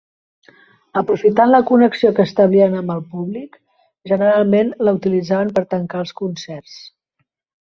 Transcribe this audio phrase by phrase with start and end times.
[1.01, 3.59] Aprofitant la connexió que establien amb el públic,
[4.13, 6.81] generalment la utilitzaven per tancar els concerts.